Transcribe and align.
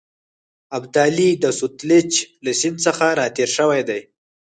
ابدالي 0.77 1.29
د 1.43 1.45
سوتلیج 1.59 2.11
له 2.43 2.51
سیند 2.59 2.77
څخه 2.85 3.05
را 3.19 3.25
تېر 3.35 3.49
شوی 3.57 3.81
دی. 3.89 4.01